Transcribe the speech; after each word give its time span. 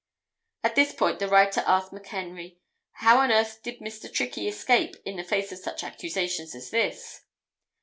At 0.63 0.73
this 0.73 0.93
point 0.93 1.19
the 1.19 1.27
writer 1.27 1.61
asked 1.67 1.91
McHenry, 1.91 2.57
"How 2.93 3.19
on 3.19 3.31
earth 3.31 3.61
did 3.61 3.77
Mr. 3.81 4.11
Trickey 4.11 4.47
escape, 4.47 4.95
in 5.05 5.15
the 5.17 5.23
face 5.23 5.51
of 5.51 5.59
such 5.59 5.83
accusations 5.83 6.55
as 6.55 6.71
this?" 6.71 7.21